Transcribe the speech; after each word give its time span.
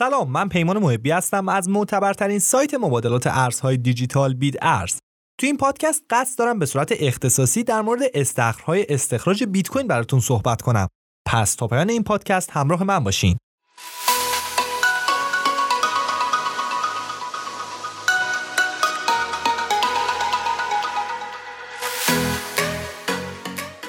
سلام 0.00 0.30
من 0.30 0.48
پیمان 0.48 0.78
محبی 0.78 1.10
هستم 1.10 1.48
از 1.48 1.68
معتبرترین 1.68 2.38
سایت 2.38 2.74
مبادلات 2.74 3.26
ارزهای 3.26 3.76
دیجیتال 3.76 4.34
بید 4.34 4.58
ارز. 4.62 4.98
تو 5.40 5.46
این 5.46 5.56
پادکست 5.56 6.02
قصد 6.10 6.38
دارم 6.38 6.58
به 6.58 6.66
صورت 6.66 6.92
اختصاصی 7.00 7.64
در 7.64 7.80
مورد 7.80 8.00
استخرهای 8.14 8.86
استخراج 8.88 9.44
بیت 9.44 9.68
کوین 9.68 9.86
براتون 9.86 10.20
صحبت 10.20 10.62
کنم. 10.62 10.88
پس 11.28 11.54
تا 11.54 11.66
پایان 11.66 11.90
این 11.90 12.02
پادکست 12.02 12.50
همراه 12.50 12.84
من 12.84 13.04
باشین. 13.04 13.36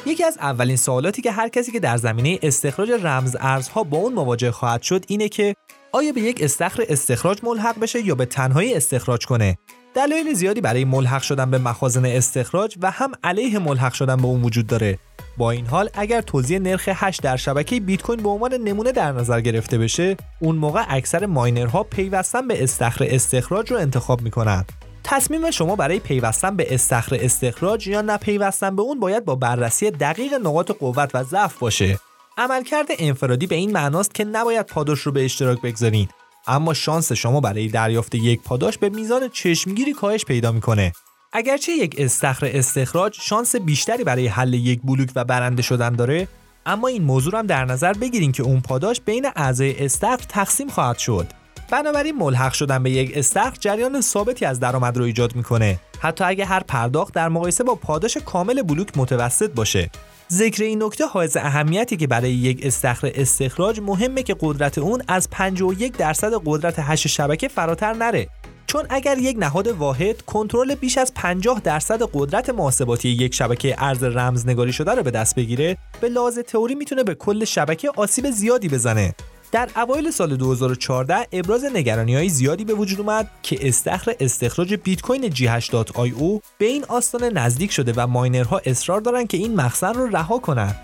یکی 0.06 0.24
از 0.24 0.38
اولین 0.38 0.78
سوالاتی 0.78 1.22
که 1.22 1.32
هر 1.32 1.50
کسی 1.50 1.72
که 1.72 1.80
در 1.80 1.98
زمینه 1.98 2.40
استخراج 2.42 2.92
رمز 2.92 3.36
ارزها 3.40 3.84
با 3.84 3.98
اون 3.98 4.14
مواجه 4.14 4.52
خواهد 4.52 4.82
شد 4.82 5.06
اینه 5.08 5.30
که 5.30 5.56
آیا 5.94 6.12
به 6.12 6.22
یک 6.22 6.42
استخر 6.42 6.84
استخراج 6.90 7.40
ملحق 7.44 7.80
بشه 7.80 8.06
یا 8.06 8.16
به 8.16 8.26
تنهایی 8.26 8.74
استخراج 8.74 9.26
کنه؟ 9.26 9.58
دلایل 9.96 10.34
زیادی 10.34 10.62
برای 10.62 10.86
ملحق 10.86 11.22
شدن 11.22 11.52
به 11.52 11.58
مخازن 11.58 12.06
استخراج 12.06 12.76
و 12.82 12.92
هم 12.92 13.12
علیه 13.24 13.60
ملحق 13.60 13.94
شدن 13.94 14.16
به 14.16 14.26
اون 14.26 14.42
وجود 14.42 14.68
داره. 14.68 15.00
با 15.38 15.52
این 15.52 15.66
حال 15.66 15.90
اگر 15.94 16.22
توزیع 16.22 16.60
نرخ 16.60 16.90
هش 16.94 17.20
در 17.20 17.38
شبکه 17.38 17.80
بیت 17.80 18.02
کوین 18.02 18.24
به 18.24 18.30
عنوان 18.30 18.54
نمونه 18.54 18.92
در 18.92 19.12
نظر 19.12 19.42
گرفته 19.42 19.78
بشه 19.78 20.18
اون 20.40 20.56
موقع 20.56 20.84
اکثر 20.90 21.26
ماینرها 21.26 21.84
پیوستن 21.84 22.48
به 22.48 22.64
استخر 22.64 23.06
استخراج 23.10 23.72
رو 23.72 23.78
انتخاب 23.78 24.22
می‌کنن. 24.22 24.66
تصمیم 25.04 25.52
شما 25.52 25.76
برای 25.76 26.00
پیوستن 26.00 26.56
به 26.56 26.74
استخر 26.74 27.18
استخراج 27.22 27.88
یا 27.88 28.02
نپیوستن 28.02 28.76
به 28.76 28.82
اون 28.82 29.00
باید 29.00 29.26
با 29.26 29.36
بررسی 29.36 29.92
دقیق 29.92 30.34
نقاط 30.34 30.72
قوت 30.72 31.12
و 31.14 31.24
ضعف 31.24 31.60
باشه. 31.60 32.00
عملکرد 32.38 32.88
انفرادی 33.00 33.48
به 33.48 33.56
این 33.56 33.72
معناست 33.72 34.16
که 34.16 34.24
نباید 34.24 34.66
پاداش 34.66 35.00
رو 35.00 35.12
به 35.12 35.26
اشتراک 35.26 35.62
بگذارید 35.62 36.10
اما 36.48 36.74
شانس 36.74 37.12
شما 37.12 37.40
برای 37.40 37.68
دریافت 37.68 38.16
یک 38.16 38.42
پاداش 38.42 38.78
به 38.78 38.90
میزان 38.90 39.30
چشمگیری 39.30 39.94
کاهش 39.94 40.26
پیدا 40.26 40.52
می‌کنه. 40.52 40.92
اگرچه 41.34 41.72
یک 41.72 41.96
استخر 41.98 42.46
استخراج 42.54 43.18
شانس 43.22 43.56
بیشتری 43.56 44.04
برای 44.04 44.28
حل 44.28 44.54
یک 44.54 44.82
بلوک 44.84 45.10
و 45.16 45.24
برنده 45.24 45.62
شدن 45.62 45.96
داره 45.96 46.28
اما 46.66 46.88
این 46.88 47.04
موضوع 47.04 47.38
هم 47.40 47.48
در 47.48 47.66
نظر 47.66 47.94
بگیرین 47.94 48.32
که 48.32 48.44
اون 48.44 48.62
پاداش 48.62 49.02
بین 49.02 49.28
اعضای 49.36 49.86
استخر 49.86 50.26
تقسیم 50.30 50.70
خواهد 50.70 50.98
شد. 50.98 51.41
بنابراین 51.72 52.16
ملحق 52.16 52.54
شدن 52.54 52.84
به 52.84 52.92
یک 52.92 53.12
استخر 53.16 53.58
جریان 53.60 54.02
ثابتی 54.02 54.46
از 54.46 54.60
درآمد 54.60 54.98
رو 54.98 55.04
ایجاد 55.04 55.36
می‌کنه. 55.36 55.80
حتی 56.00 56.24
اگه 56.24 56.46
هر 56.46 56.60
پرداخت 56.60 57.14
در 57.14 57.30
مقایسه 57.30 57.64
با 57.64 57.76
پاداش 57.76 58.18
کامل 58.18 58.62
بلوک 58.62 58.88
متوسط 58.96 59.52
باشه. 59.52 59.90
ذکر 60.32 60.64
این 60.64 60.84
نکته 60.84 61.06
حائز 61.06 61.38
اهمیتی 61.38 61.98
که 61.98 62.08
برای 62.08 62.32
یک 62.32 62.66
استخر 62.66 63.12
استخراج 63.16 63.80
مهمه 63.80 64.24
که 64.24 64.36
قدرت 64.40 64.78
اون 64.78 65.02
از 65.08 65.30
51 65.30 65.98
درصد 65.98 66.32
قدرت 66.46 66.76
هش 66.80 67.08
شبکه 67.08 67.48
فراتر 67.48 67.94
نره. 67.94 68.28
چون 68.68 68.86
اگر 68.90 69.18
یک 69.18 69.38
نهاد 69.40 69.68
واحد 69.68 70.22
کنترل 70.22 70.76
بیش 70.76 70.98
از 70.98 71.14
50 71.14 71.62
درصد 71.64 72.02
قدرت 72.14 72.50
محاسباتی 72.50 73.10
یک 73.10 73.34
شبکه 73.34 73.76
ارز 73.78 74.04
رمزنگاری 74.04 74.74
شده 74.74 74.92
رو 74.92 75.04
به 75.04 75.12
دست 75.12 75.36
بگیره 75.36 75.78
به 76.02 76.10
لحاظ 76.10 76.40
تئوری 76.40 76.76
می‌تونه 76.76 77.04
به 77.04 77.16
کل 77.16 77.46
شبکه 77.46 77.92
آسیب 77.96 78.30
زیادی 78.32 78.70
بزنه. 78.70 79.16
در 79.52 79.70
اوایل 79.76 80.12
سال 80.12 80.36
2014 80.36 81.28
ابراز 81.32 81.66
نگرانی 81.66 82.16
های 82.16 82.30
زیادی 82.30 82.66
به 82.66 82.74
وجود 82.74 83.00
اومد 83.00 83.32
که 83.44 83.68
استخر 83.68 84.16
استخراج 84.20 84.74
بیت 84.74 85.02
کوین 85.02 85.32
G8.io 85.32 86.42
به 86.58 86.66
این 86.66 86.86
آستانه 86.88 87.30
نزدیک 87.30 87.72
شده 87.72 87.94
و 87.96 88.08
ماینرها 88.08 88.62
اصرار 88.66 89.02
دارن 89.02 89.28
که 89.28 89.38
این 89.38 89.56
مخزن 89.56 89.94
رو 89.94 90.08
رها 90.18 90.40
کنند. 90.40 90.76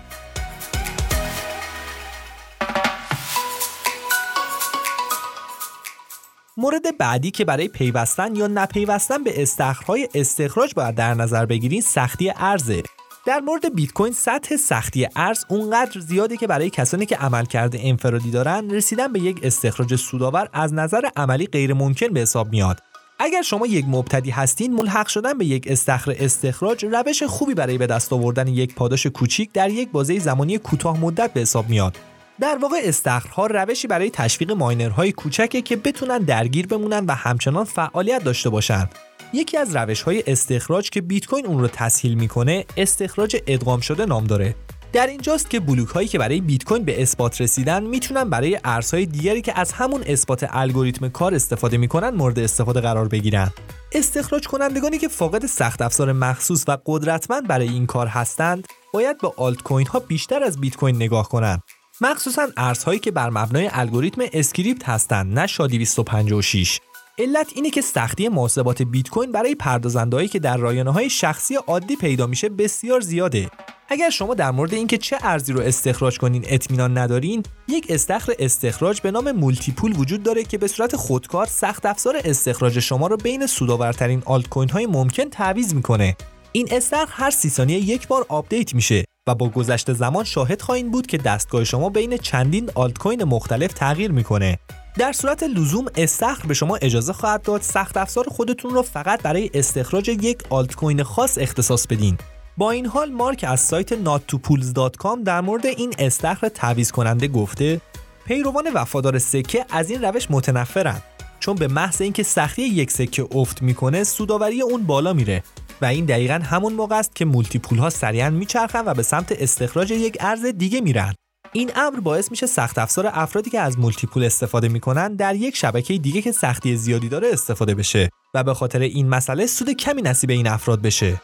مورد 6.56 6.98
بعدی 6.98 7.30
که 7.30 7.44
برای 7.44 7.68
پیوستن 7.68 8.36
یا 8.36 8.46
نپیوستن 8.46 9.24
به 9.24 9.42
استخرهای 9.42 10.08
استخراج 10.14 10.74
باید 10.74 10.94
در 10.94 11.14
نظر 11.14 11.46
بگیرید 11.46 11.82
سختی 11.82 12.32
ارزه 12.36 12.82
در 13.26 13.40
مورد 13.40 13.74
بیت 13.74 13.92
کوین 13.92 14.12
سطح 14.12 14.56
سختی 14.56 15.08
ارز 15.16 15.44
اونقدر 15.48 16.00
زیاده 16.00 16.36
که 16.36 16.46
برای 16.46 16.70
کسانی 16.70 17.06
که 17.06 17.16
عملکرد 17.16 17.74
انفرادی 17.78 18.30
دارن 18.30 18.70
رسیدن 18.70 19.12
به 19.12 19.20
یک 19.20 19.40
استخراج 19.42 19.96
سودآور 19.96 20.48
از 20.52 20.74
نظر 20.74 21.08
عملی 21.16 21.46
غیر 21.46 21.74
ممکن 21.74 22.08
به 22.08 22.20
حساب 22.20 22.50
میاد. 22.50 22.80
اگر 23.18 23.42
شما 23.42 23.66
یک 23.66 23.84
مبتدی 23.88 24.30
هستین 24.30 24.74
ملحق 24.74 25.06
شدن 25.06 25.38
به 25.38 25.44
یک 25.44 25.64
استخر 25.66 26.14
استخراج 26.18 26.84
روش 26.84 27.22
خوبی 27.22 27.54
برای 27.54 27.78
به 27.78 27.86
دست 27.86 28.12
آوردن 28.12 28.48
یک 28.48 28.74
پاداش 28.74 29.06
کوچیک 29.06 29.52
در 29.52 29.70
یک 29.70 29.90
بازه 29.90 30.18
زمانی 30.18 30.58
کوتاه 30.58 31.00
مدت 31.00 31.32
به 31.32 31.40
حساب 31.40 31.68
میاد. 31.68 31.96
در 32.40 32.58
واقع 32.62 32.76
استخرها 32.82 33.46
روشی 33.46 33.88
برای 33.88 34.10
تشویق 34.10 34.52
ماینرهای 34.52 35.12
کوچکه 35.12 35.62
که 35.62 35.76
بتونن 35.76 36.18
درگیر 36.18 36.66
بمونن 36.66 37.06
و 37.06 37.12
همچنان 37.12 37.64
فعالیت 37.64 38.24
داشته 38.24 38.50
باشند 38.50 38.94
یکی 39.32 39.56
از 39.56 39.76
روش 39.76 40.02
های 40.02 40.24
استخراج 40.26 40.90
که 40.90 41.00
بیت 41.00 41.26
کوین 41.26 41.46
اون 41.46 41.60
رو 41.60 41.68
تسهیل 41.72 42.14
می‌کنه 42.14 42.64
استخراج 42.76 43.36
ادغام 43.46 43.80
شده 43.80 44.06
نام 44.06 44.24
داره. 44.24 44.54
در 44.92 45.06
اینجاست 45.06 45.50
که 45.50 45.60
بلوک 45.60 45.88
هایی 45.88 46.08
که 46.08 46.18
برای 46.18 46.40
بیت 46.40 46.64
کوین 46.64 46.84
به 46.84 47.02
اثبات 47.02 47.40
رسیدن 47.40 47.82
می‌تونن 47.82 48.30
برای 48.30 48.60
ارزهای 48.64 49.06
دیگری 49.06 49.42
که 49.42 49.60
از 49.60 49.72
همون 49.72 50.02
اثبات 50.06 50.46
الگوریتم 50.50 51.08
کار 51.08 51.34
استفاده 51.34 51.76
می‌کنن 51.76 52.10
مورد 52.10 52.38
استفاده 52.38 52.80
قرار 52.80 53.08
بگیرن. 53.08 53.50
استخراج 53.92 54.46
کنندگانی 54.46 54.98
که 54.98 55.08
فاقد 55.08 55.46
سخت 55.46 55.82
افزار 55.82 56.12
مخصوص 56.12 56.64
و 56.68 56.76
قدرتمند 56.86 57.48
برای 57.48 57.68
این 57.68 57.86
کار 57.86 58.06
هستند 58.06 58.66
باید 58.92 59.18
به 59.18 59.32
آلت 59.36 59.62
کوین 59.62 59.86
ها 59.86 59.98
بیشتر 59.98 60.42
از 60.42 60.60
بیت 60.60 60.76
کوین 60.76 60.96
نگاه 60.96 61.28
کنند 61.28 61.62
مخصوصا 62.00 62.48
ارزهایی 62.56 62.98
که 62.98 63.10
بر 63.10 63.30
مبنای 63.30 63.70
الگوریتم 63.72 64.22
Scrypt 64.32 64.88
هستند 64.88 65.38
نه 65.38 65.46
SHA 65.46 65.78
256 65.78 66.80
علت 67.18 67.52
اینه 67.54 67.70
که 67.70 67.80
سختی 67.80 68.28
محاسبات 68.28 68.82
بیت 68.82 69.08
کوین 69.08 69.32
برای 69.32 69.54
پردازنده‌هایی 69.54 70.28
که 70.28 70.38
در 70.38 70.56
رایانه 70.56 70.92
های 70.92 71.10
شخصی 71.10 71.54
عادی 71.54 71.96
پیدا 71.96 72.26
میشه 72.26 72.48
بسیار 72.48 73.00
زیاده. 73.00 73.50
اگر 73.88 74.10
شما 74.10 74.34
در 74.34 74.50
مورد 74.50 74.74
اینکه 74.74 74.98
چه 74.98 75.18
ارزی 75.22 75.52
رو 75.52 75.60
استخراج 75.60 76.18
کنین 76.18 76.44
اطمینان 76.46 76.98
ندارین 76.98 77.42
یک 77.68 77.86
استخر 77.88 78.32
استخراج 78.38 79.00
به 79.00 79.10
نام 79.10 79.32
Multipool 79.32 79.98
وجود 79.98 80.22
داره 80.22 80.44
که 80.44 80.58
به 80.58 80.66
صورت 80.66 80.96
خودکار 80.96 81.46
سخت 81.46 81.86
افزار 81.86 82.20
استخراج 82.24 82.78
شما 82.78 83.06
رو 83.06 83.16
بین 83.16 83.46
سودآورترین 83.46 84.22
آلت 84.26 84.48
کوین 84.48 84.68
های 84.68 84.86
ممکن 84.86 85.24
تعویض 85.24 85.74
می‌کنه. 85.74 86.16
این 86.52 86.68
استخر 86.70 87.06
هر 87.08 87.30
سی 87.30 87.48
ثانیه 87.48 87.78
یک 87.78 88.08
بار 88.08 88.26
update 88.28 88.74
میشه. 88.74 89.07
و 89.28 89.34
با 89.34 89.48
گذشت 89.48 89.92
زمان 89.92 90.24
شاهد 90.24 90.62
خواهید 90.62 90.90
بود 90.90 91.06
که 91.06 91.18
دستگاه 91.18 91.64
شما 91.64 91.88
بین 91.88 92.16
چندین 92.16 92.70
آلت 92.74 92.98
کوین 92.98 93.24
مختلف 93.24 93.72
تغییر 93.72 94.12
می‌کنه. 94.12 94.58
در 94.98 95.12
صورت 95.12 95.42
لزوم 95.42 95.86
استخر 95.96 96.46
به 96.46 96.54
شما 96.54 96.76
اجازه 96.76 97.12
خواهد 97.12 97.42
داد 97.42 97.62
سخت 97.62 97.96
افزار 97.96 98.24
خودتون 98.28 98.70
رو 98.70 98.82
فقط 98.82 99.22
برای 99.22 99.50
استخراج 99.54 100.08
یک 100.08 100.38
آلت 100.50 100.74
کوین 100.74 101.02
خاص 101.02 101.38
اختصاص 101.38 101.86
بدین. 101.86 102.18
با 102.56 102.70
این 102.70 102.86
حال 102.86 103.10
مارک 103.10 103.44
از 103.48 103.60
سایت 103.60 104.04
not2pools.com 104.04 105.24
در 105.24 105.40
مورد 105.40 105.66
این 105.66 105.94
استخر 105.98 106.48
تعویض 106.48 106.92
کننده 106.92 107.28
گفته 107.28 107.80
پیروان 108.26 108.64
وفادار 108.74 109.18
سکه 109.18 109.66
از 109.70 109.90
این 109.90 110.02
روش 110.02 110.30
متنفرند 110.30 111.02
چون 111.40 111.54
به 111.54 111.68
محض 111.68 112.00
اینکه 112.02 112.22
سختی 112.22 112.62
یک 112.62 112.90
سکه 112.90 113.26
افت 113.34 113.62
می‌کنه 113.62 114.04
سودآوری 114.04 114.62
اون 114.62 114.82
بالا 114.82 115.12
میره. 115.12 115.42
و 115.82 115.84
این 115.84 116.04
دقیقا 116.04 116.34
همون 116.34 116.72
موقع 116.72 116.98
است 116.98 117.14
که 117.14 117.24
مولتی 117.24 117.58
پول 117.58 117.78
ها 117.78 117.90
سریعا 117.90 118.30
میچرخن 118.30 118.84
و 118.86 118.94
به 118.94 119.02
سمت 119.02 119.32
استخراج 119.32 119.90
یک 119.90 120.16
ارز 120.20 120.46
دیگه 120.46 120.80
میرن. 120.80 121.14
این 121.52 121.70
امر 121.76 122.00
باعث 122.00 122.30
میشه 122.30 122.46
سخت 122.46 122.78
افزار 122.78 123.10
افرادی 123.12 123.50
که 123.50 123.60
از 123.60 123.78
مولتی 123.78 124.06
پول 124.06 124.24
استفاده 124.24 124.68
می‌کنن 124.68 125.14
در 125.14 125.34
یک 125.34 125.56
شبکه 125.56 125.98
دیگه 125.98 126.22
که 126.22 126.32
سختی 126.32 126.76
زیادی 126.76 127.08
داره 127.08 127.28
استفاده 127.32 127.74
بشه 127.74 128.08
و 128.34 128.44
به 128.44 128.54
خاطر 128.54 128.80
این 128.80 129.08
مسئله 129.08 129.46
سود 129.46 129.70
کمی 129.70 130.02
نصیب 130.02 130.30
این 130.30 130.46
افراد 130.46 130.82
بشه. 130.82 131.20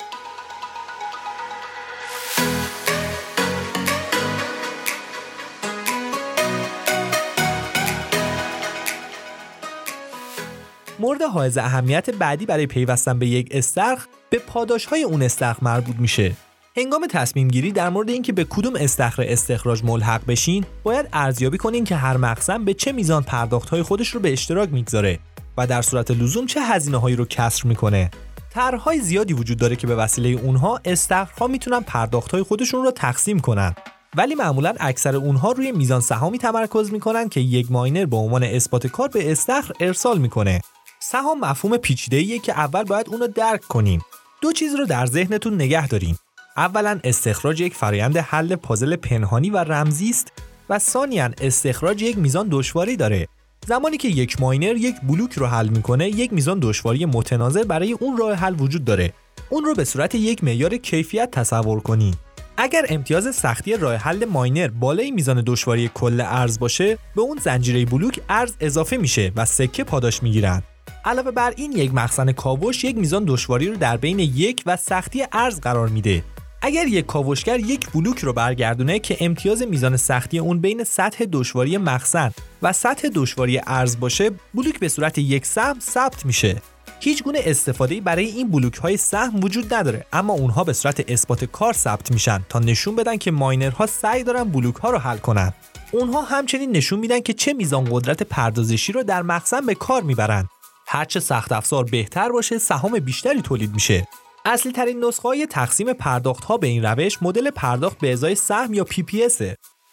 مورد 10.98 11.22
حائز 11.22 11.58
اهمیت 11.58 12.10
بعدی 12.10 12.46
برای 12.46 12.66
پیوستن 12.66 13.18
به 13.18 13.26
یک 13.26 13.48
استخر 13.50 14.06
به 14.34 14.40
پاداش 14.40 14.84
های 14.84 15.02
اون 15.02 15.22
استخر 15.22 15.58
مربوط 15.62 15.96
میشه. 15.96 16.32
هنگام 16.76 17.06
تصمیم 17.06 17.48
گیری 17.48 17.72
در 17.72 17.90
مورد 17.90 18.10
اینکه 18.10 18.32
به 18.32 18.44
کدوم 18.44 18.76
استخر 18.76 19.22
استخراج 19.22 19.84
ملحق 19.84 20.26
بشین 20.26 20.64
باید 20.82 21.08
ارزیابی 21.12 21.58
کنین 21.58 21.84
که 21.84 21.96
هر 21.96 22.16
مخزن 22.16 22.64
به 22.64 22.74
چه 22.74 22.92
میزان 22.92 23.22
پرداخت 23.22 23.68
های 23.68 23.82
خودش 23.82 24.08
رو 24.08 24.20
به 24.20 24.32
اشتراک 24.32 24.72
می‌گذاره 24.72 25.18
و 25.58 25.66
در 25.66 25.82
صورت 25.82 26.10
لزوم 26.10 26.46
چه 26.46 26.60
هزینه 26.60 26.96
هایی 26.96 27.16
رو 27.16 27.24
کسر 27.24 27.68
می‌کنه. 27.68 28.10
طرحهای 28.50 29.00
زیادی 29.00 29.32
وجود 29.32 29.58
داره 29.58 29.76
که 29.76 29.86
به 29.86 29.96
وسیله 29.96 30.28
اونها 30.28 30.80
استخرها 30.84 31.46
می‌تونن 31.46 31.80
پرداخت 31.80 32.30
های 32.30 32.42
خودشون 32.42 32.82
رو 32.82 32.90
تقسیم 32.90 33.40
کنن. 33.40 33.74
ولی 34.16 34.34
معمولا 34.34 34.74
اکثر 34.80 35.16
اونها 35.16 35.52
روی 35.52 35.72
میزان 35.72 36.00
سهامی 36.00 36.38
تمرکز 36.38 36.92
می‌کنن 36.92 37.28
که 37.28 37.40
یک 37.40 37.72
ماینر 37.72 38.06
به 38.06 38.16
عنوان 38.16 38.42
اثبات 38.42 38.86
کار 38.86 39.08
به 39.08 39.32
استخر 39.32 39.72
ارسال 39.80 40.18
می‌کنه. 40.18 40.60
سهام 41.00 41.40
مفهوم 41.40 41.76
پیچیده 41.76 42.38
که 42.38 42.52
اول 42.52 42.84
باید 42.84 43.08
اونو 43.08 43.26
درک 43.26 43.60
کنیم. 43.60 44.00
دو 44.44 44.52
چیز 44.52 44.74
رو 44.74 44.86
در 44.86 45.06
ذهنتون 45.06 45.54
نگه 45.54 45.88
دارین. 45.88 46.16
اولا 46.56 47.00
استخراج 47.04 47.60
یک 47.60 47.74
فرایند 47.74 48.16
حل 48.16 48.56
پازل 48.56 48.96
پنهانی 48.96 49.50
و 49.50 49.56
رمزی 49.58 50.10
است 50.10 50.32
و 50.70 50.78
ثانیا 50.78 51.30
استخراج 51.40 52.02
یک 52.02 52.18
میزان 52.18 52.48
دشواری 52.50 52.96
داره. 52.96 53.28
زمانی 53.66 53.96
که 53.96 54.08
یک 54.08 54.40
ماینر 54.40 54.76
یک 54.76 54.94
بلوک 55.02 55.32
رو 55.32 55.46
حل 55.46 55.68
می‌کنه 55.68 56.08
یک 56.08 56.32
میزان 56.32 56.58
دشواری 56.62 57.04
متناظر 57.04 57.62
برای 57.62 57.92
اون 57.92 58.16
راه 58.16 58.34
حل 58.34 58.60
وجود 58.60 58.84
داره. 58.84 59.12
اون 59.50 59.64
رو 59.64 59.74
به 59.74 59.84
صورت 59.84 60.14
یک 60.14 60.44
معیار 60.44 60.76
کیفیت 60.76 61.30
تصور 61.30 61.80
کنید 61.80 62.14
اگر 62.56 62.86
امتیاز 62.88 63.34
سختی 63.34 63.76
راه 63.76 63.94
حل 63.94 64.24
ماینر 64.24 64.68
بالای 64.68 65.10
میزان 65.10 65.42
دشواری 65.46 65.90
کل 65.94 66.20
ارز 66.20 66.58
باشه 66.58 66.98
به 67.16 67.22
اون 67.22 67.38
زنجیره 67.38 67.84
بلوک 67.84 68.20
ارز 68.28 68.54
اضافه 68.60 68.96
میشه 68.96 69.32
و 69.36 69.44
سکه 69.44 69.84
پاداش 69.84 70.22
می‌گیرن. 70.22 70.62
علاوه 71.06 71.30
بر 71.30 71.52
این 71.56 71.72
یک 71.72 71.94
مخزن 71.94 72.32
کاوش 72.32 72.84
یک 72.84 72.96
میزان 72.96 73.24
دشواری 73.24 73.68
رو 73.68 73.76
در 73.76 73.96
بین 73.96 74.18
یک 74.18 74.62
و 74.66 74.76
سختی 74.76 75.24
ارز 75.32 75.60
قرار 75.60 75.88
میده. 75.88 76.24
اگر 76.62 76.86
یک 76.86 77.06
کاوشگر 77.06 77.60
یک 77.60 77.90
بلوک 77.90 78.18
رو 78.18 78.32
برگردونه 78.32 78.98
که 78.98 79.16
امتیاز 79.20 79.62
میزان 79.62 79.96
سختی 79.96 80.38
اون 80.38 80.60
بین 80.60 80.84
سطح 80.84 81.24
دشواری 81.32 81.78
مخزن 81.78 82.30
و 82.62 82.72
سطح 82.72 83.08
دشواری 83.14 83.60
ارز 83.66 84.00
باشه 84.00 84.30
بلوک 84.54 84.78
به 84.78 84.88
صورت 84.88 85.18
یک 85.18 85.46
سهم 85.46 85.80
ثبت 85.80 86.26
میشه. 86.26 86.62
هیچ 87.00 87.22
گونه 87.22 87.38
استفاده 87.44 88.00
برای 88.00 88.26
این 88.26 88.50
بلوک 88.50 88.74
های 88.74 88.96
سهم 88.96 89.44
وجود 89.44 89.74
نداره 89.74 90.06
اما 90.12 90.32
اونها 90.32 90.64
به 90.64 90.72
صورت 90.72 91.10
اثبات 91.10 91.44
کار 91.44 91.72
ثبت 91.72 92.10
میشن 92.10 92.40
تا 92.48 92.58
نشون 92.58 92.96
بدن 92.96 93.16
که 93.16 93.30
ماینرها 93.30 93.86
سعی 93.86 94.22
دارن 94.22 94.44
بلوک 94.44 94.76
ها 94.76 94.90
رو 94.90 94.98
حل 94.98 95.18
کنن. 95.18 95.52
اونها 95.92 96.22
همچنین 96.22 96.70
نشون 96.70 96.98
میدن 96.98 97.20
که 97.20 97.32
چه 97.32 97.52
میزان 97.52 97.84
قدرت 97.90 98.22
پردازشی 98.22 98.92
رو 98.92 99.02
در 99.02 99.22
مخزن 99.22 99.66
به 99.66 99.74
کار 99.74 100.02
می‌برن. 100.02 100.48
هرچه 100.86 101.20
سخت 101.20 101.52
افزار 101.52 101.84
بهتر 101.84 102.28
باشه 102.28 102.58
سهام 102.58 102.98
بیشتری 102.98 103.42
تولید 103.42 103.74
میشه. 103.74 104.08
اصلی 104.44 104.72
ترین 104.72 105.04
نسخه 105.04 105.28
های 105.28 105.46
تقسیم 105.46 105.92
پرداخت 105.92 106.44
ها 106.44 106.56
به 106.56 106.66
این 106.66 106.84
روش 106.84 107.22
مدل 107.22 107.50
پرداخت 107.50 107.98
به 107.98 108.12
ازای 108.12 108.34
سهم 108.34 108.74
یا 108.74 108.84
PPS 108.84 109.42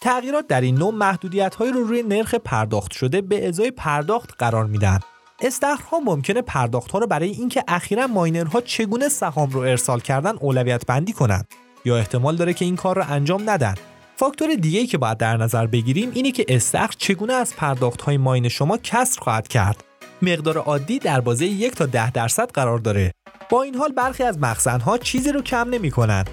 تغییرات 0.02 0.48
در 0.48 0.62
این 0.62 0.76
نوع 0.76 0.94
محدودیت 0.94 1.56
های 1.56 1.72
رو 1.72 1.84
روی 1.84 2.04
نرخ 2.04 2.36
پرداخت 2.36 2.92
شده 2.92 3.22
به 3.22 3.48
ازای 3.48 3.72
پرداخت 3.72 4.30
قرار 4.38 4.66
میدن. 4.66 5.00
استخرها 5.42 6.00
ممکنه 6.00 6.42
پرداخت 6.42 6.92
ها 6.92 7.00
رو 7.00 7.08
برای 7.08 7.30
اینکه 7.30 7.64
اخیرا 7.68 8.08
ماینرها 8.08 8.62
چگونه 8.62 9.10
سهام 9.10 9.50
رو 9.50 9.60
ارسال 9.60 10.00
کردن 10.00 10.36
اولویت 10.40 10.86
بندی 10.86 11.14
کنند 11.14 11.48
یا 11.86 11.98
احتمال 11.98 12.36
داره 12.36 12.54
که 12.54 12.66
این 12.66 12.76
کار 12.76 12.96
رو 12.96 13.04
انجام 13.10 13.50
ندن. 13.50 13.76
فاکتور 14.16 14.56
دیگه 14.56 14.80
ای 14.80 14.88
که 14.88 14.98
باید 14.98 15.18
در 15.18 15.38
نظر 15.38 15.68
بگیریم 15.68 16.12
اینه 16.14 16.32
که 16.32 16.46
استخر 16.48 16.94
چگونه 16.98 17.34
از 17.34 17.56
پرداخت 17.56 18.02
های 18.02 18.18
ماین 18.18 18.50
شما 18.50 18.78
کسر 18.78 19.22
خواهد 19.22 19.48
کرد. 19.48 19.84
مقدار 20.22 20.58
عادی 20.58 21.00
در 21.00 21.22
بازه 21.22 21.46
یک 21.46 21.76
تا 21.76 21.86
ده 21.86 22.12
درصد 22.12 22.52
قرار 22.52 22.80
داره. 22.80 23.12
با 23.50 23.64
این 23.64 23.76
حال 23.76 23.92
برخی 23.92 24.24
از 24.24 24.40
مخزنها 24.40 24.98
چیزی 24.98 25.32
رو 25.32 25.42
کم 25.42 25.70
نمی 25.70 25.92
کنند 25.92 26.30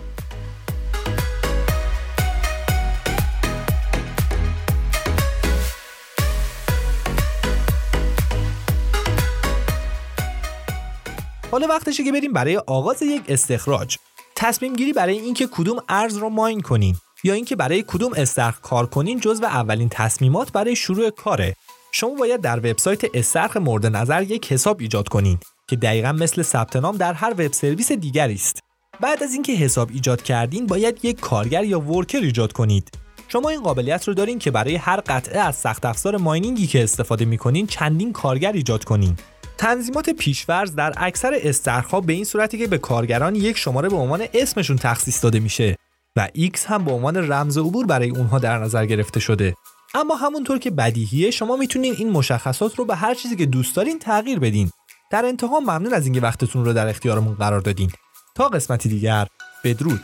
حالا 11.50 11.66
وقتشه 11.66 12.04
که 12.04 12.12
بریم 12.12 12.32
برای 12.32 12.56
آغاز 12.56 13.02
یک 13.02 13.22
استخراج. 13.28 13.96
تصمیم 14.36 14.76
گیری 14.76 14.92
برای 14.92 15.18
اینکه 15.18 15.46
کدوم 15.46 15.78
ارز 15.88 16.16
رو 16.16 16.28
ماین 16.28 16.60
کنین 16.60 16.96
یا 17.24 17.34
اینکه 17.34 17.56
برای 17.56 17.84
کدوم 17.86 18.12
استخر 18.16 18.60
کار 18.62 18.86
کنین 18.86 19.20
جزو 19.20 19.44
اولین 19.44 19.88
تصمیمات 19.88 20.52
برای 20.52 20.76
شروع 20.76 21.10
کاره. 21.10 21.56
شما 21.92 22.14
باید 22.14 22.40
در 22.40 22.58
وبسایت 22.58 23.00
استخر 23.14 23.60
مورد 23.60 23.86
نظر 23.86 24.22
یک 24.22 24.52
حساب 24.52 24.76
ایجاد 24.80 25.08
کنین 25.08 25.38
که 25.68 25.76
دقیقا 25.76 26.12
مثل 26.12 26.42
ثبت 26.42 26.76
نام 26.76 26.96
در 26.96 27.12
هر 27.12 27.30
وب 27.38 27.52
سرویس 27.52 27.92
دیگری 27.92 28.34
است. 28.34 28.60
بعد 29.00 29.22
از 29.22 29.32
اینکه 29.32 29.52
حساب 29.52 29.88
ایجاد 29.92 30.22
کردین 30.22 30.66
باید 30.66 31.04
یک 31.04 31.20
کارگر 31.20 31.64
یا 31.64 31.80
ورکر 31.80 32.18
ایجاد 32.18 32.52
کنید. 32.52 32.90
شما 33.28 33.48
این 33.48 33.62
قابلیت 33.62 34.08
رو 34.08 34.14
دارین 34.14 34.38
که 34.38 34.50
برای 34.50 34.76
هر 34.76 35.00
قطعه 35.00 35.40
از 35.40 35.56
سخت 35.56 35.84
افزار 35.84 36.16
ماینینگی 36.16 36.66
که 36.66 36.82
استفاده 36.82 37.24
می‌کنین 37.24 37.66
چندین 37.66 38.12
کارگر 38.12 38.52
ایجاد 38.52 38.84
کنین. 38.84 39.16
تنظیمات 39.58 40.10
پیشورز 40.10 40.74
در 40.74 40.94
اکثر 40.96 41.38
استرخا 41.42 42.00
به 42.00 42.12
این 42.12 42.24
صورتی 42.24 42.58
که 42.58 42.66
به 42.66 42.78
کارگران 42.78 43.34
یک 43.34 43.56
شماره 43.56 43.88
به 43.88 43.96
عنوان 43.96 44.26
اسمشون 44.34 44.76
تخصیص 44.76 45.22
داده 45.22 45.40
میشه 45.40 45.76
و 46.16 46.28
X 46.36 46.60
هم 46.66 46.84
به 46.84 46.92
عنوان 46.92 47.16
رمز 47.32 47.58
عبور 47.58 47.86
برای 47.86 48.10
اونها 48.10 48.38
در 48.38 48.58
نظر 48.58 48.86
گرفته 48.86 49.20
شده. 49.20 49.54
اما 49.94 50.14
همونطور 50.14 50.58
که 50.58 50.70
بدیهیه 50.70 51.30
شما 51.30 51.56
می‌تونین 51.56 51.94
این 51.98 52.10
مشخصات 52.10 52.76
رو 52.76 52.84
به 52.84 52.96
هر 52.96 53.14
چیزی 53.14 53.36
که 53.36 53.46
دوست 53.46 53.76
دارین 53.76 53.98
تغییر 53.98 54.38
بدین. 54.38 54.70
در 55.10 55.24
انتها 55.24 55.60
ممنون 55.60 55.94
از 55.94 56.04
اینکه 56.04 56.20
وقتتون 56.20 56.64
رو 56.64 56.72
در 56.72 56.88
اختیارمون 56.88 57.34
قرار 57.34 57.60
دادین. 57.60 57.90
تا 58.34 58.48
قسمتی 58.48 58.88
دیگر 58.88 59.26
بدرود. 59.64 60.00